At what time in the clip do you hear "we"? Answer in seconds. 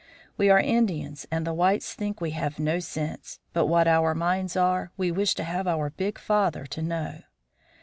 0.35-0.49, 2.21-2.31, 4.97-5.11